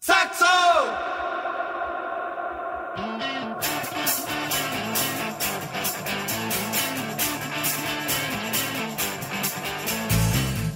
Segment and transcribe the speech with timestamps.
[0.00, 0.44] Saxo!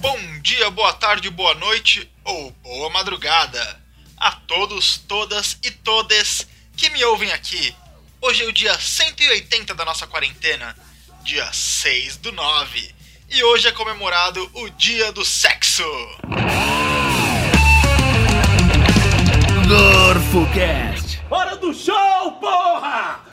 [0.01, 3.79] Bom dia, boa tarde, boa noite ou boa madrugada
[4.17, 7.75] a todos, todas e todes que me ouvem aqui.
[8.19, 10.75] Hoje é o dia 180 da nossa quarentena,
[11.23, 12.95] dia 6 do 9,
[13.31, 15.83] e hoje é comemorado o Dia do Sexo.
[19.67, 21.21] GorfoCast!
[21.29, 23.23] Hora do show, porra!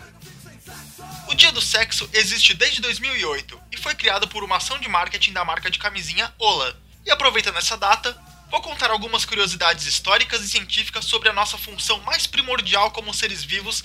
[1.29, 5.33] O Dia do Sexo existe desde 2008 e foi criado por uma ação de marketing
[5.33, 6.77] da marca de camisinha Ola.
[7.05, 8.15] E aproveitando essa data,
[8.51, 13.43] vou contar algumas curiosidades históricas e científicas sobre a nossa função mais primordial como seres
[13.43, 13.83] vivos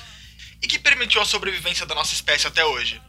[0.62, 3.02] e que permitiu a sobrevivência da nossa espécie até hoje.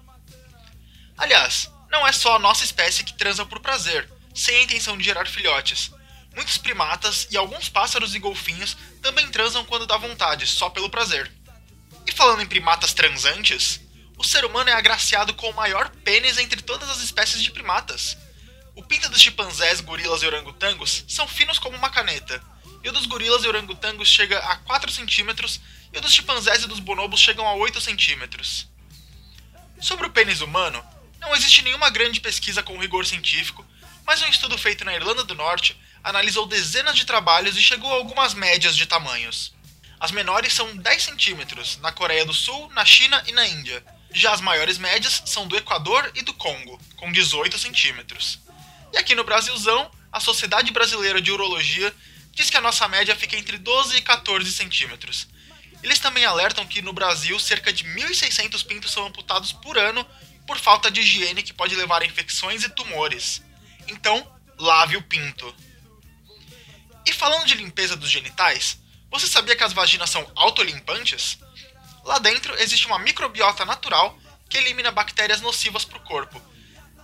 [1.18, 5.04] Aliás, não é só a nossa espécie que transa por prazer, sem a intenção de
[5.04, 5.92] gerar filhotes.
[6.34, 11.30] Muitos primatas e alguns pássaros e golfinhos também transam quando dá vontade, só pelo prazer.
[12.06, 13.78] E falando em primatas transantes,
[14.16, 18.16] o ser humano é agraciado com o maior pênis entre todas as espécies de primatas.
[18.74, 22.42] O pinto dos chimpanzés, gorilas e orangotangos são finos como uma caneta,
[22.82, 25.60] e o dos gorilas e orangotangos chega a 4 centímetros
[25.92, 28.66] e o dos chimpanzés e dos bonobos chegam a 8 centímetros.
[29.78, 30.82] Sobre o pênis humano,
[31.22, 33.64] não existe nenhuma grande pesquisa com rigor científico,
[34.04, 37.94] mas um estudo feito na Irlanda do Norte analisou dezenas de trabalhos e chegou a
[37.94, 39.54] algumas médias de tamanhos.
[40.00, 43.84] As menores são 10 centímetros na Coreia do Sul, na China e na Índia.
[44.12, 48.40] Já as maiores médias são do Equador e do Congo, com 18 centímetros.
[48.92, 51.94] E aqui no Brasilzão, a Sociedade Brasileira de Urologia
[52.32, 55.28] diz que a nossa média fica entre 12 e 14 centímetros.
[55.84, 60.04] Eles também alertam que no Brasil cerca de 1.600 pintos são amputados por ano
[60.46, 63.42] por falta de higiene que pode levar a infecções e tumores.
[63.88, 65.54] Então, lave o pinto.
[67.06, 68.78] E falando de limpeza dos genitais,
[69.10, 71.38] você sabia que as vaginas são autolimpantes?
[72.04, 76.40] Lá dentro existe uma microbiota natural que elimina bactérias nocivas para o corpo.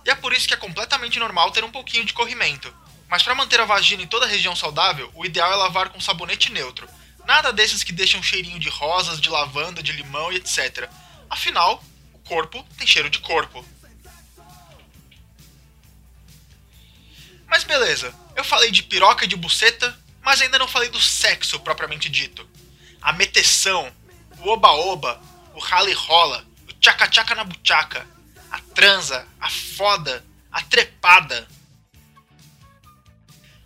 [0.05, 2.73] E é por isso que é completamente normal ter um pouquinho de corrimento.
[3.09, 5.99] Mas para manter a vagina em toda a região saudável, o ideal é lavar com
[5.99, 6.87] sabonete neutro.
[7.25, 10.89] Nada desses que deixam um cheirinho de rosas, de lavanda, de limão e etc.
[11.29, 11.83] Afinal,
[12.29, 13.65] corpo tem cheiro de corpo.
[17.47, 21.59] Mas beleza, eu falei de piroca e de buceta, mas ainda não falei do sexo
[21.61, 22.47] propriamente dito.
[23.01, 23.91] A meteção,
[24.37, 25.19] o oba-oba,
[25.55, 28.05] o rally-rola, o tchaca-tchaca na buchaca,
[28.51, 31.47] a transa, a foda, a trepada.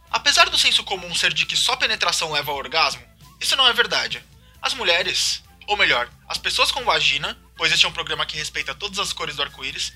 [0.09, 3.03] Apesar do senso comum ser de que só penetração leva ao orgasmo,
[3.41, 4.23] isso não é verdade.
[4.61, 8.75] As mulheres, ou melhor, as pessoas com vagina, pois este é um programa que respeita
[8.75, 9.93] todas as cores do arco-íris,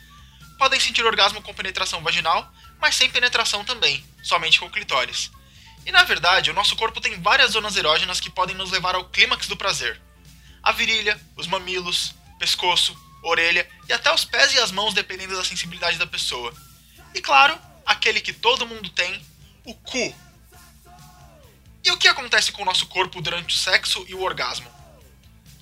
[0.57, 5.31] podem sentir orgasmo com penetração vaginal, mas sem penetração também, somente com clitóris.
[5.85, 9.06] E na verdade, o nosso corpo tem várias zonas erógenas que podem nos levar ao
[9.06, 10.01] clímax do prazer.
[10.62, 15.44] A virilha, os mamilos, pescoço, orelha e até os pés e as mãos dependendo da
[15.44, 16.53] sensibilidade da pessoa.
[17.13, 19.25] E claro, aquele que todo mundo tem,
[19.63, 20.16] o cu.
[21.84, 24.69] E o que acontece com o nosso corpo durante o sexo e o orgasmo?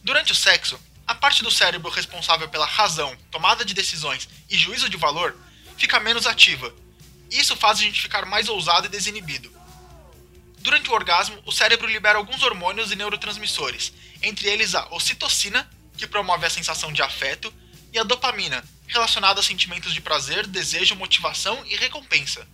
[0.04, 4.90] Durante o sexo, a parte do cérebro responsável pela razão, tomada de decisões e juízo
[4.90, 5.36] de valor
[5.78, 6.74] fica menos ativa.
[7.30, 9.54] Isso faz a gente ficar mais ousado e desinibido.
[10.60, 16.08] Durante o orgasmo, o cérebro libera alguns hormônios e neurotransmissores, entre eles a ocitocina, que
[16.08, 17.54] promove a sensação de afeto,
[17.94, 22.48] e a dopamina, relacionada a sentimentos de prazer, desejo, motivação e recompensa.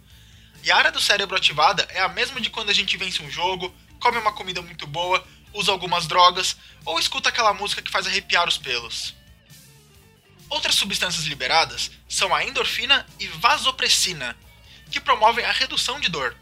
[0.64, 3.32] E a área do cérebro ativada é a mesma de quando a gente vence um
[3.32, 8.08] jogo, come uma comida muito boa, usa algumas drogas ou escuta aquela música que faz
[8.08, 9.14] arrepiar os pelos.
[10.50, 14.36] Outras substâncias liberadas são a endorfina e vasopressina,
[14.92, 16.36] que promovem a redução de dor.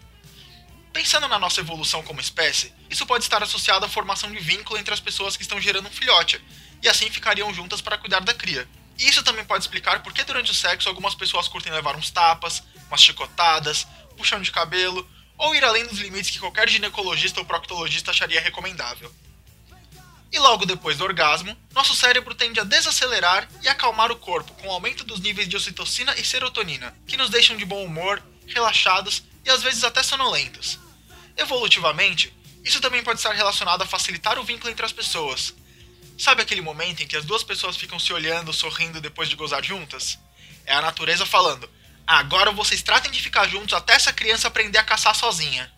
[0.91, 4.93] Pensando na nossa evolução como espécie, isso pode estar associado à formação de vínculo entre
[4.93, 6.41] as pessoas que estão gerando um filhote,
[6.81, 8.67] e assim ficariam juntas para cuidar da cria.
[8.97, 12.09] E isso também pode explicar por que durante o sexo algumas pessoas curtem levar uns
[12.09, 13.85] tapas, umas chicotadas,
[14.17, 15.07] puxão de cabelo,
[15.39, 19.11] ou ir além dos limites que qualquer ginecologista ou proctologista acharia recomendável.
[20.31, 24.67] E logo depois do orgasmo, nosso cérebro tende a desacelerar e acalmar o corpo com
[24.67, 29.23] o aumento dos níveis de ocitocina e serotonina, que nos deixam de bom humor, relaxados
[29.45, 30.77] e às vezes até sonolentos.
[31.37, 32.31] Evolutivamente,
[32.63, 35.55] isso também pode estar relacionado a facilitar o vínculo entre as pessoas.
[36.17, 39.63] Sabe aquele momento em que as duas pessoas ficam se olhando, sorrindo depois de gozar
[39.63, 40.19] juntas?
[40.65, 41.67] É a natureza falando:
[42.09, 45.71] agora vocês tratem de ficar juntos até essa criança aprender a caçar sozinha.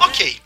[0.00, 0.40] Ok,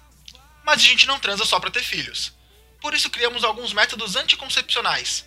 [0.64, 2.32] mas a gente não transa só para ter filhos.
[2.80, 5.24] Por isso criamos alguns métodos anticoncepcionais,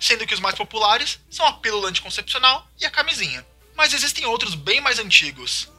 [0.00, 3.46] sendo que os mais populares são a pílula anticoncepcional e a camisinha.
[3.76, 5.70] Mas existem outros bem mais antigos.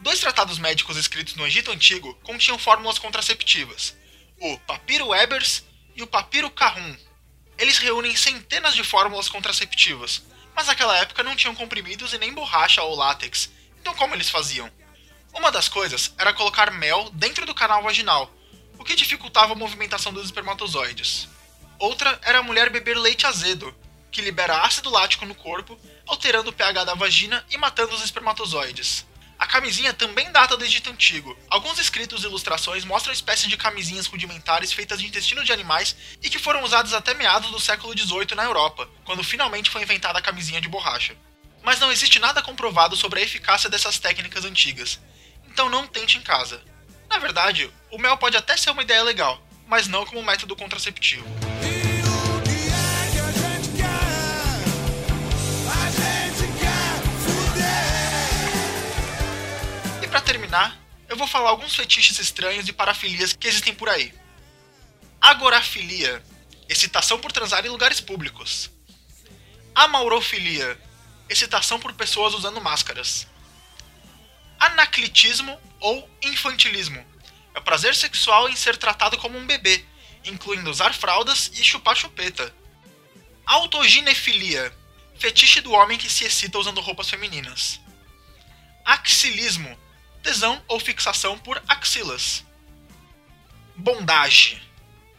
[0.00, 3.94] Dois tratados médicos escritos no Egito Antigo continham fórmulas contraceptivas,
[4.40, 5.62] o Papiro Ebers
[5.94, 6.96] e o Papiro Kahun.
[7.58, 10.22] Eles reúnem centenas de fórmulas contraceptivas,
[10.56, 14.70] mas naquela época não tinham comprimidos e nem borracha ou látex, então como eles faziam?
[15.34, 18.34] Uma das coisas era colocar mel dentro do canal vaginal,
[18.78, 21.28] o que dificultava a movimentação dos espermatozoides.
[21.78, 23.74] Outra era a mulher beber leite azedo,
[24.10, 29.09] que libera ácido lático no corpo, alterando o pH da vagina e matando os espermatozoides.
[29.50, 31.36] Camisinha também data do Egito Antigo.
[31.50, 36.30] Alguns escritos e ilustrações mostram espécies de camisinhas rudimentares feitas de intestino de animais e
[36.30, 40.22] que foram usadas até meados do século XVIII na Europa, quando finalmente foi inventada a
[40.22, 41.16] camisinha de borracha.
[41.64, 45.00] Mas não existe nada comprovado sobre a eficácia dessas técnicas antigas,
[45.48, 46.62] então não tente em casa.
[47.08, 51.26] Na verdade, o mel pode até ser uma ideia legal, mas não como método contraceptivo.
[60.50, 60.76] Terminar,
[61.08, 64.12] eu vou falar alguns fetiches estranhos e parafilias que existem por aí.
[65.20, 66.22] Agorafilia,
[66.68, 68.68] excitação por transar em lugares públicos.
[69.74, 70.78] Amaurofilia,
[71.28, 73.28] excitação por pessoas usando máscaras.
[74.58, 77.04] Anaclitismo ou infantilismo,
[77.54, 79.84] é o prazer sexual em ser tratado como um bebê,
[80.24, 82.52] incluindo usar fraldas e chupar chupeta.
[83.46, 84.76] Autoginefilia,
[85.16, 87.80] fetiche do homem que se excita usando roupas femininas.
[88.84, 89.78] Axilismo,
[90.22, 92.44] tesão ou fixação por axilas.
[93.76, 94.62] Bondage.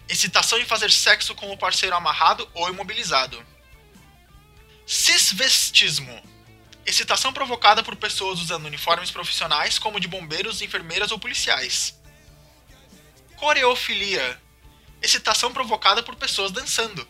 [0.07, 3.44] Excitação em fazer sexo com o parceiro amarrado ou imobilizado.
[4.86, 6.21] Cisvestismo.
[6.86, 12.00] Excitação provocada por pessoas usando uniformes profissionais, como de bombeiros, enfermeiras ou policiais.
[13.38, 14.42] Coreofilia.
[15.01, 17.07] Excitação provocada por pessoas dançando.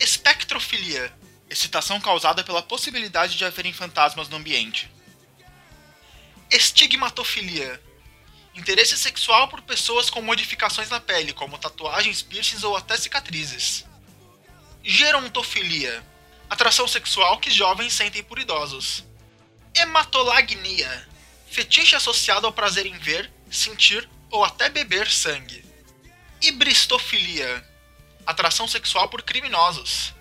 [0.00, 1.12] Espectrofilia.
[1.48, 4.90] Excitação causada pela possibilidade de haverem fantasmas no ambiente.
[6.54, 7.82] Estigmatofilia.
[8.54, 13.84] Interesse sexual por pessoas com modificações na pele, como tatuagens, piercings ou até cicatrizes.
[14.80, 16.06] Gerontofilia.
[16.48, 19.02] Atração sexual que jovens sentem por idosos.
[19.74, 21.08] Hematolagnia.
[21.50, 25.64] Fetiche associado ao prazer em ver, sentir ou até beber sangue.
[26.40, 27.68] Ibristofilia.
[28.24, 30.14] Atração sexual por criminosos.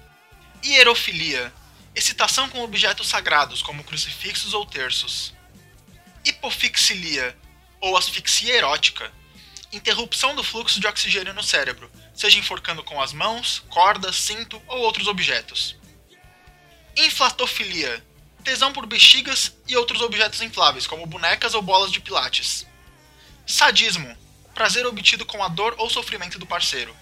[0.65, 1.53] Hierofilia.
[1.94, 5.31] Excitação com objetos sagrados, como crucifixos ou terços
[6.25, 7.38] hipofixilia
[7.81, 9.12] ou asfixia erótica,
[9.72, 14.80] interrupção do fluxo de oxigênio no cérebro, seja enforcando com as mãos, cordas, cinto ou
[14.80, 15.75] outros objetos.
[16.96, 18.06] Inflatofilia,
[18.44, 22.68] tesão por bexigas e outros objetos infláveis, como bonecas ou bolas de pilates.
[23.48, 24.16] Sadismo,
[24.54, 26.96] prazer obtido com a dor ou sofrimento do parceiro.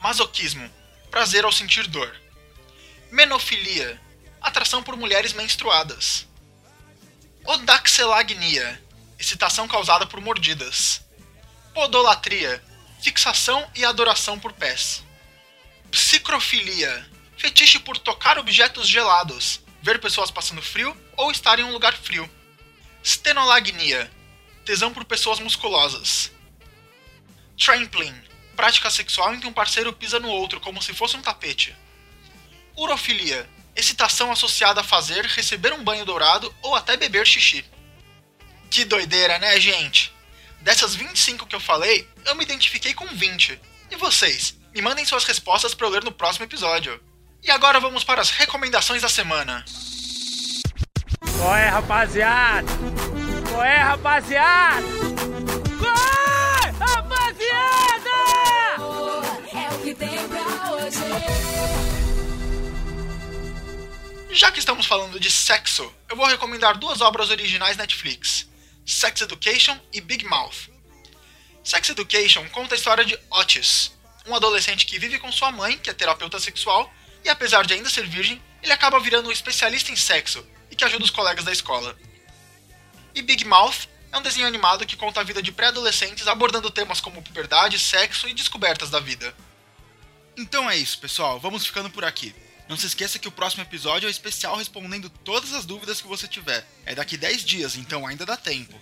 [0.00, 0.70] Masoquismo,
[1.10, 2.14] prazer ao sentir dor.
[3.10, 4.00] Menofilia,
[4.40, 6.26] atração por mulheres menstruadas.
[7.46, 8.82] Odaxelagnia,
[9.16, 11.00] excitação causada por mordidas.
[11.72, 12.60] Podolatria,
[13.00, 15.04] fixação e adoração por pés.
[15.88, 17.08] Psicrofilia,
[17.38, 22.28] fetiche por tocar objetos gelados, ver pessoas passando frio ou estar em um lugar frio.
[23.04, 24.10] Stenolagnia,
[24.64, 26.32] tesão por pessoas musculosas.
[27.56, 28.20] Trampling,
[28.56, 31.76] prática sexual em que um parceiro pisa no outro como se fosse um tapete.
[32.76, 37.64] Urofilia, excitação associada a fazer, receber um banho dourado ou até beber xixi.
[38.70, 40.12] Que doideira, né, gente?
[40.60, 43.60] Dessas 25 que eu falei, eu me identifiquei com 20.
[43.90, 44.56] E vocês?
[44.74, 47.00] Me mandem suas respostas para eu ler no próximo episódio.
[47.42, 49.64] E agora vamos para as recomendações da semana.
[51.38, 52.66] Qual é, rapaziada?
[53.48, 54.82] Qual é, rapaziada?
[55.78, 58.10] Qual é, rapaziada?
[59.54, 62.15] É o que tem pra hoje.
[64.36, 68.46] Já que estamos falando de sexo, eu vou recomendar duas obras originais Netflix:
[68.84, 70.68] Sex Education e Big Mouth.
[71.64, 73.92] Sex Education conta a história de Otis,
[74.26, 76.92] um adolescente que vive com sua mãe, que é terapeuta sexual,
[77.24, 80.84] e apesar de ainda ser virgem, ele acaba virando um especialista em sexo e que
[80.84, 81.96] ajuda os colegas da escola.
[83.14, 87.00] E Big Mouth é um desenho animado que conta a vida de pré-adolescentes abordando temas
[87.00, 89.34] como puberdade, sexo e descobertas da vida.
[90.36, 92.34] Então é isso, pessoal, vamos ficando por aqui.
[92.68, 96.26] Não se esqueça que o próximo episódio é especial respondendo todas as dúvidas que você
[96.26, 96.66] tiver.
[96.84, 98.78] É daqui 10 dias, então ainda dá tempo.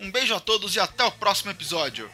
[0.00, 2.10] Um beijo a todos e até o próximo episódio.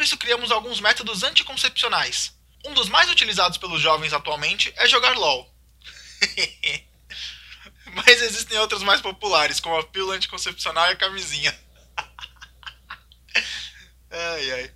[0.00, 2.34] por isso criamos alguns métodos anticoncepcionais.
[2.64, 5.54] Um dos mais utilizados pelos jovens atualmente é jogar LOL.
[7.92, 11.54] Mas existem outros mais populares, como a pílula anticoncepcional e a camisinha.
[14.10, 14.74] ai ai.